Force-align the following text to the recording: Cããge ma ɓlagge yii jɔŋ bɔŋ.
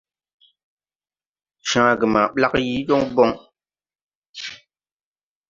Cããge 1.67 2.05
ma 2.13 2.21
ɓlagge 2.33 2.59
yii 2.67 2.85
jɔŋ 2.87 3.01
bɔŋ. 3.15 3.31